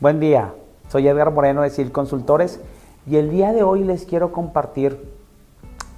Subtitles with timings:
[0.00, 0.54] Buen día,
[0.88, 2.58] soy Edgar Moreno de SIL Consultores
[3.06, 4.98] y el día de hoy les quiero compartir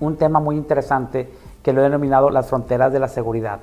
[0.00, 1.30] un tema muy interesante
[1.62, 3.60] que lo he denominado las fronteras de la seguridad.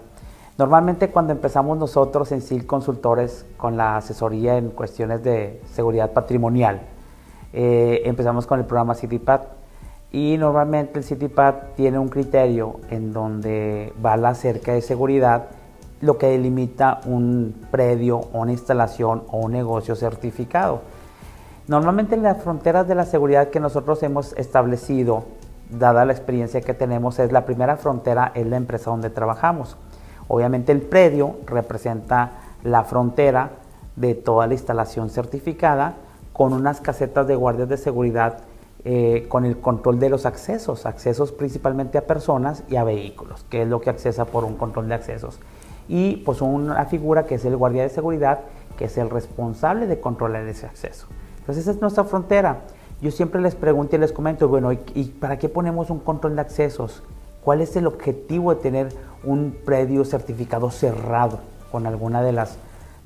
[0.58, 6.84] Normalmente cuando empezamos nosotros en SIL Consultores con la asesoría en cuestiones de seguridad patrimonial,
[7.52, 9.42] eh, empezamos con el programa CityPad
[10.14, 15.50] y normalmente el CityPad tiene un criterio en donde va la cerca de seguridad
[16.02, 20.82] lo que delimita un predio, una instalación o un negocio certificado.
[21.68, 25.26] Normalmente en las fronteras de la seguridad que nosotros hemos establecido,
[25.70, 29.78] dada la experiencia que tenemos, es la primera frontera es la empresa donde trabajamos.
[30.28, 32.32] Obviamente el predio representa
[32.64, 33.52] la frontera
[33.96, 35.96] de toda la instalación certificada
[36.34, 38.40] con unas casetas de guardias de seguridad
[38.86, 43.64] eh, con el control de los accesos, accesos principalmente a personas y a vehículos, que
[43.64, 45.40] es lo que accesa por un control de accesos
[45.90, 48.42] y pues una figura que es el guardia de seguridad,
[48.78, 51.08] que es el responsable de controlar ese acceso.
[51.40, 52.62] Entonces esa es nuestra frontera.
[53.02, 56.42] Yo siempre les pregunto y les comento, bueno, ¿y, para qué ponemos un control de
[56.42, 57.02] accesos?
[57.44, 58.90] ¿Cuál es el objetivo de tener
[59.24, 61.40] un predio certificado cerrado
[61.72, 62.58] con alguna de las,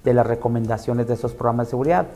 [0.03, 2.07] de las recomendaciones de esos programas de seguridad?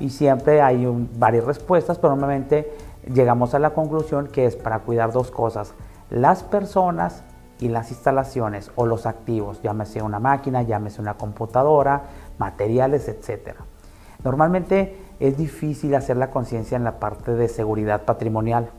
[0.00, 2.72] Y siempre hay varias respuestas, pero normalmente
[3.12, 5.74] llegamos a la conclusión que es para cuidar dos cosas,
[6.10, 7.22] las personas
[7.60, 12.02] y las instalaciones o los activos, llámese una máquina, llámese una computadora,
[12.38, 13.56] materiales, etc.
[14.24, 18.70] Normalmente es difícil hacer la conciencia en la parte de seguridad patrimonial.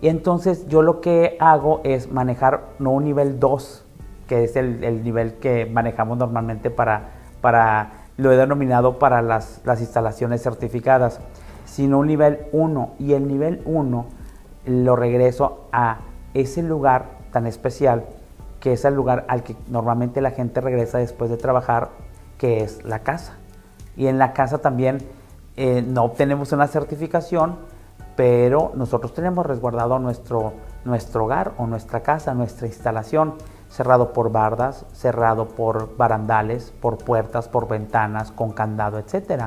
[0.00, 3.84] Y entonces yo lo que hago es manejar no un nivel 2,
[4.28, 9.80] que es el, nivel que manejamos normalmente para, para, lo he denominado para las, las
[9.80, 11.20] instalaciones certificadas,
[11.64, 12.94] sino un nivel 1.
[12.98, 14.06] Y el nivel 1
[14.66, 15.98] lo regreso a
[16.32, 18.04] ese lugar tan especial
[18.60, 21.88] que es el lugar al que normalmente la gente regresa después de trabajar,
[22.38, 23.36] que es la casa.
[23.96, 24.98] Y en la casa también
[25.56, 27.56] eh, no obtenemos una certificación,
[28.16, 30.52] pero nosotros tenemos resguardado nuestro,
[30.84, 33.34] nuestro hogar o nuestra casa, nuestra instalación,
[33.70, 39.44] cerrado por bardas, cerrado por barandales, por puertas, por ventanas, con candado, etc.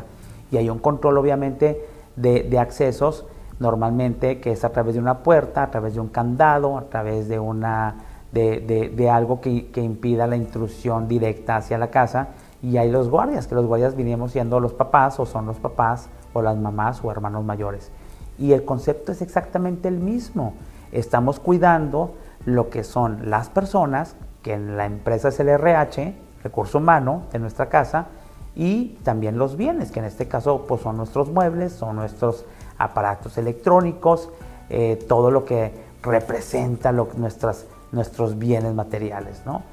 [0.50, 3.25] Y hay un control obviamente de, de accesos
[3.59, 7.27] normalmente que es a través de una puerta, a través de un candado, a través
[7.27, 7.95] de, una,
[8.31, 12.29] de, algo que, impida la intrusión directa hacia la casa.
[12.61, 16.09] Y hay los guardias, que los guardias vinimos siendo los papás o son los papás
[16.33, 17.91] o las mamás o hermanos mayores.
[18.37, 20.53] Y el concepto es exactamente el mismo.
[20.91, 22.15] Estamos cuidando
[22.45, 27.39] lo que son las personas, que en la empresa es el RH, recurso humano de
[27.39, 28.07] nuestra casa,
[28.55, 32.45] y también los bienes, que en este caso pues, son nuestros muebles, son nuestros
[32.83, 34.29] aparatos electrónicos,
[34.69, 35.71] eh, todo lo que
[36.01, 39.44] representa nuestros bienes materiales.
[39.45, 39.63] ¿no?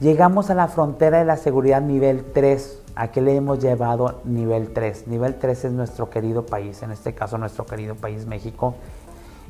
[0.00, 2.84] Llegamos a la frontera de la seguridad nivel 3.
[2.94, 5.08] ¿A qué le hemos llevado nivel 3?
[5.08, 8.74] Nivel 3 es nuestro querido país, en este caso nuestro querido país México.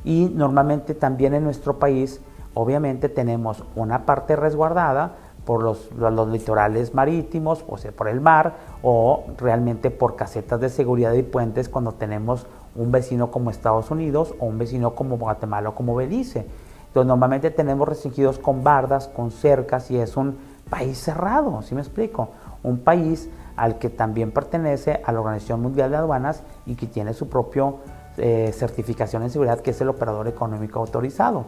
[0.03, 2.19] Y normalmente también en nuestro país,
[2.53, 5.15] obviamente tenemos una parte resguardada
[5.45, 10.67] por los, los, litorales marítimos, o sea, por el mar, o realmente por casetas de
[10.67, 12.45] seguridad y puentes cuando tenemos
[12.75, 16.45] un vecino como Estados Unidos o un vecino como Guatemala o como Belice.
[16.87, 20.37] Entonces normalmente tenemos restringidos con bardas, con cercas y es un
[20.69, 22.29] país cerrado, ¿sí me explico?
[22.63, 27.13] Un país al que también pertenece a la Organización Mundial de Aduanas y que tiene
[27.13, 27.73] su propia
[28.17, 31.45] eh, certificación en seguridad que es el operador económico autorizado.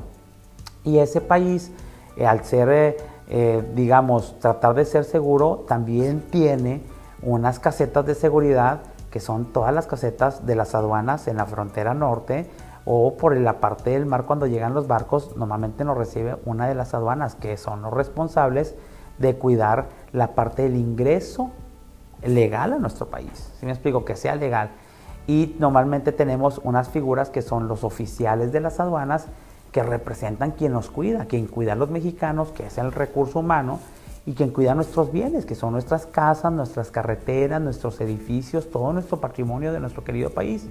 [0.83, 1.71] Y ese país,
[2.17, 2.97] eh, al ser,
[3.29, 6.81] eh, digamos, tratar de ser seguro, también tiene
[7.21, 8.81] unas casetas de seguridad
[9.13, 12.49] que son todas las casetas de las aduanas en la frontera norte
[12.83, 16.73] o por la parte del mar cuando llegan los barcos, normalmente nos recibe una de
[16.73, 18.73] las aduanas que son los responsables
[19.19, 21.51] de cuidar la parte del ingreso
[22.23, 23.53] legal a nuestro país.
[23.59, 24.71] Si me explico, que sea legal.
[25.27, 29.27] Y normalmente tenemos unas figuras que son los oficiales de las aduanas
[29.71, 33.79] que representan quien nos cuida, quien cuida a los mexicanos, que es el recurso humano,
[34.25, 39.19] y quien cuida nuestros bienes, que son nuestras casas, nuestras carreteras, nuestros edificios, todo nuestro
[39.19, 40.67] patrimonio de nuestro querido país.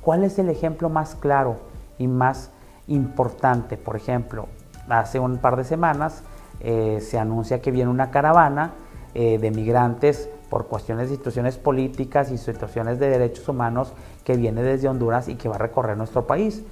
[0.00, 1.58] ¿Cuál es el ejemplo más claro
[1.98, 2.50] y más
[2.88, 3.76] importante?
[3.76, 4.48] Por ejemplo,
[4.88, 6.22] hace un par de semanas
[6.60, 8.72] eh, se anuncia que viene una caravana
[9.14, 13.92] eh, de migrantes por cuestiones de situaciones políticas y situaciones de derechos humanos
[14.24, 16.64] que viene desde Honduras y que va a recorrer nuestro país.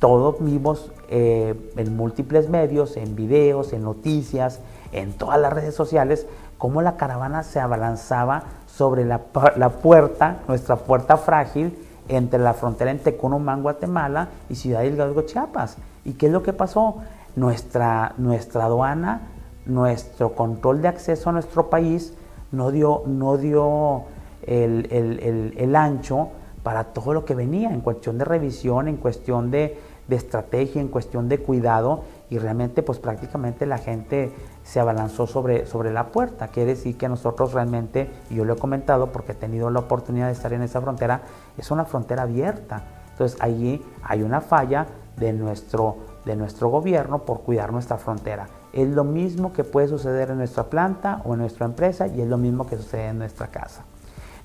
[0.00, 4.58] Todos vimos eh, en múltiples medios, en videos, en noticias,
[4.92, 6.26] en todas las redes sociales,
[6.58, 11.76] cómo la caravana se abalanzaba sobre la, puerta, nuestra puerta frágil,
[12.08, 15.76] entre la frontera en Tecunumán, Guatemala y Ciudad Hidalgo, Chiapas.
[16.04, 16.96] ¿Y qué es lo que pasó?
[17.36, 19.22] Nuestra, nuestra aduana,
[19.66, 22.14] nuestro control de acceso a nuestro país
[22.50, 24.04] no dio, no dio
[24.46, 26.28] el, ancho
[26.62, 29.78] para todo lo que venía en cuestión de revisión, en cuestión de,
[30.08, 34.32] de estrategia, en cuestión de cuidado y realmente pues prácticamente la gente
[34.64, 36.48] se abalanzó sobre, sobre la puerta.
[36.48, 40.26] Quiere decir que nosotros realmente, y yo lo he comentado porque he tenido la oportunidad
[40.26, 41.22] de estar en esa frontera,
[41.58, 42.82] es una frontera abierta.
[43.10, 44.86] Entonces allí hay una falla
[45.16, 48.48] de nuestro, de nuestro gobierno por cuidar nuestra frontera.
[48.72, 52.28] Es lo mismo que puede suceder en nuestra planta o en nuestra empresa y es
[52.28, 53.84] lo mismo que sucede en nuestra casa.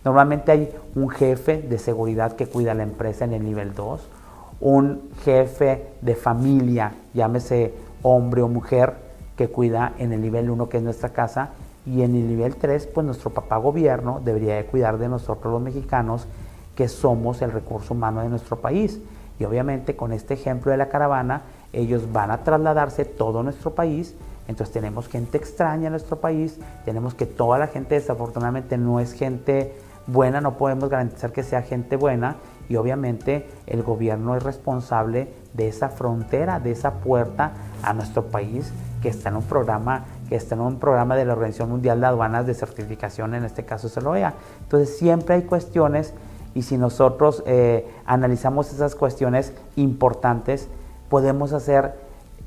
[0.03, 4.07] Normalmente hay un jefe de seguridad que cuida la empresa en el nivel 2,
[4.59, 7.73] un jefe de familia, llámese
[8.03, 9.06] hombre o mujer,
[9.38, 11.51] que cuida en el nivel 1 que es nuestra casa
[11.86, 15.62] y en el nivel 3 pues nuestro papá gobierno debería de cuidar de nosotros los
[15.62, 16.28] mexicanos
[16.75, 19.00] que somos el recurso humano de nuestro país.
[19.39, 24.16] Y obviamente con este ejemplo de la caravana ellos van a trasladarse todo nuestro país,
[24.48, 29.13] entonces tenemos gente extraña en nuestro país, tenemos que toda la gente desafortunadamente no es
[29.13, 29.75] gente
[30.07, 32.38] buena, no podemos garantizar que sea gente buena
[32.69, 37.51] y obviamente el gobierno es responsable de esa frontera, de esa puerta
[37.84, 38.72] a nuestro país
[39.07, 42.07] que está en un programa que está en un programa de la Organización Mundial de
[42.07, 44.33] Aduanas de certificación, en este caso es el OEA.
[44.63, 46.13] Entonces siempre hay cuestiones
[46.54, 50.68] y si nosotros eh, analizamos esas cuestiones importantes,
[51.07, 51.94] podemos hacer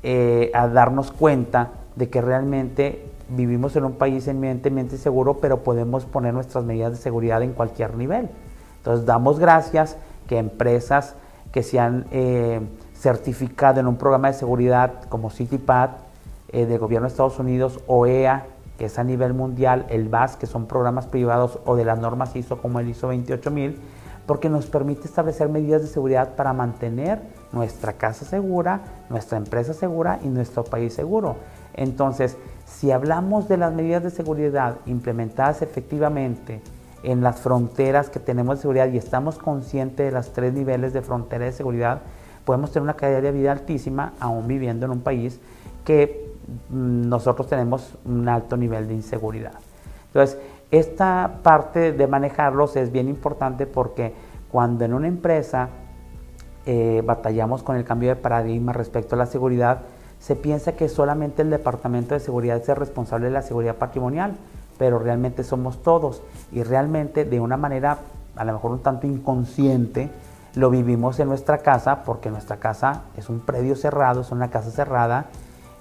[0.03, 6.05] eh, a darnos cuenta de que realmente vivimos en un país eminentemente seguro, pero podemos
[6.05, 8.29] poner nuestras medidas de seguridad en cualquier nivel.
[8.77, 9.97] Entonces damos gracias
[10.27, 11.15] que empresas
[11.51, 12.61] que se han eh,
[12.93, 15.89] certificado en un programa de seguridad como CityPad
[16.53, 20.47] eh, del gobierno de Estados Unidos, OEA, que es a nivel mundial, el BAS, que
[20.47, 23.79] son programas privados o de las normas ISO como el ISO 28000,
[24.25, 27.21] porque nos permite establecer medidas de seguridad para mantener
[27.51, 31.35] nuestra casa segura, nuestra empresa segura y nuestro país seguro.
[31.73, 36.61] Entonces, si hablamos de las medidas de seguridad implementadas efectivamente
[37.03, 41.01] en las fronteras que tenemos de seguridad y estamos conscientes de los tres niveles de
[41.01, 42.01] frontera de seguridad,
[42.45, 45.39] podemos tener una calidad de vida altísima aún viviendo en un país
[45.83, 46.30] que
[46.69, 49.53] nosotros tenemos un alto nivel de inseguridad.
[50.07, 50.37] Entonces,
[50.71, 54.13] esta parte de manejarlos es bien importante porque
[54.51, 55.69] cuando en una empresa
[56.65, 59.81] eh, batallamos con el cambio de paradigma respecto a la seguridad,
[60.19, 64.35] se piensa que solamente el departamento de seguridad es el responsable de la seguridad patrimonial
[64.81, 67.99] pero realmente somos todos y realmente de una manera
[68.35, 70.09] a lo mejor un tanto inconsciente
[70.55, 74.71] lo vivimos en nuestra casa porque nuestra casa es un predio cerrado, es una casa
[74.71, 75.27] cerrada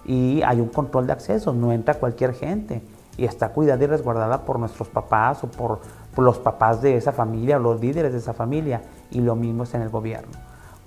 [0.05, 2.83] y hay un control de acceso, no entra cualquier gente
[3.17, 5.81] y está cuidada y resguardada por nuestros papás o por,
[6.17, 9.75] los papás de esa familia o los líderes de esa familia y lo mismo es
[9.75, 10.33] en el gobierno.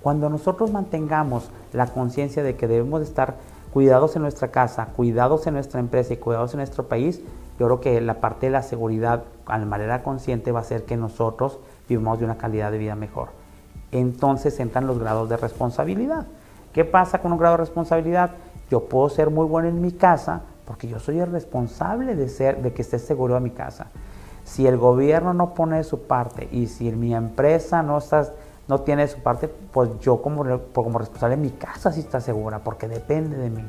[0.02, 3.36] Cuando nosotros mantengamos la conciencia de que debemos estar
[3.72, 7.20] cuidados en nuestra casa, cuidados en nuestra empresa y cuidados en nuestro país,
[7.58, 10.96] yo creo que la parte de la seguridad, de manera consciente, va a hacer que
[10.96, 11.58] nosotros
[11.88, 13.28] vivamos de una calidad de vida mejor.
[13.92, 16.26] Entonces entran los grados de responsabilidad.
[16.72, 18.32] ¿Qué pasa con un grado de responsabilidad?
[18.70, 22.62] Yo puedo ser muy bueno en mi casa porque yo soy el responsable de, ser,
[22.62, 23.86] de que esté seguro mi casa.
[24.44, 27.98] Si el gobierno no pone su parte y si mi empresa no,
[28.68, 32.60] no tiene su parte, pues yo como, como responsable de mi casa sí está segura
[32.60, 33.64] porque depende de mí.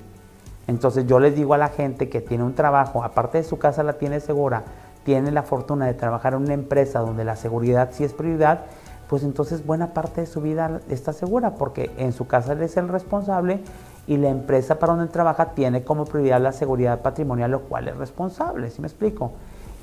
[0.68, 3.84] Entonces yo les digo a la gente que tiene un trabajo, aparte de su casa
[3.84, 4.64] la tiene segura,
[5.04, 8.62] tiene la fortuna de trabajar en una empresa donde la seguridad sí es prioridad,
[9.08, 12.75] pues entonces buena parte de su vida está segura porque en su casa él es
[12.78, 13.62] el responsable
[14.08, 17.98] y la empresa para donde trabaja tiene como prioridad la seguridad patrimonial, lo cual es
[17.98, 19.32] responsable, ¿sí me explico?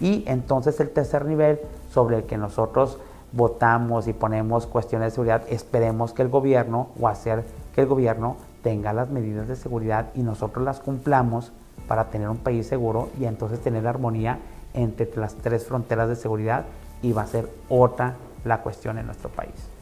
[0.00, 1.60] Y entonces el tercer nivel
[1.90, 2.98] sobre el que nosotros
[3.32, 8.36] votamos y ponemos cuestiones de seguridad, esperemos que el gobierno o hacer que el gobierno
[8.62, 11.52] tenga las medidas de seguridad y nosotros las cumplamos
[11.88, 14.38] para tener un país seguro y entonces tener armonía
[14.74, 16.64] entre las tres fronteras de seguridad
[17.02, 18.14] y va a ser otra
[18.44, 19.72] la cuestión en nuestro país.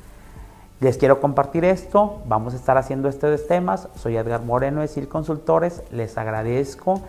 [0.81, 3.91] Les quiero compartir esto, vamos a estar haciendo estos temas.
[3.97, 7.03] Soy Edgar Moreno de SIL Consultores, les agradezco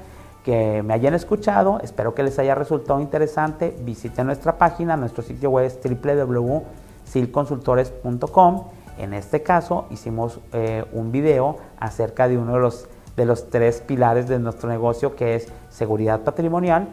[0.44, 3.74] que me hayan escuchado, espero que les haya resultado interesante.
[3.84, 8.66] Visiten nuestra página, nuestro sitio web es www.silconsultores.com
[8.98, 13.82] en este caso hicimos eh, un video acerca de uno de los, de los tres
[13.82, 16.90] pilares de nuestro negocio que es seguridad patrimonial,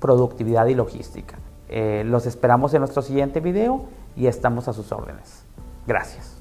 [0.00, 1.38] productividad y logística.
[1.68, 3.84] Eh, los esperamos en nuestro siguiente video
[4.16, 5.44] y estamos a sus órdenes.
[5.86, 6.31] Gracias.